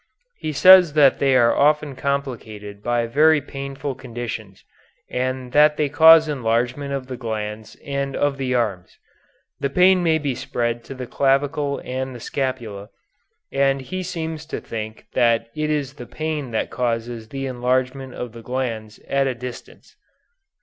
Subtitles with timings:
[0.39, 4.63] He says that they are often complicated by very painful conditions,
[5.11, 8.97] and that they cause enlargement of the glands and of the arms.
[9.59, 12.89] The pain may spread to the clavicle and the scapula,
[13.51, 18.31] and he seems to think that it is the pain that causes the enlargement of
[18.31, 19.95] the glands at a distance.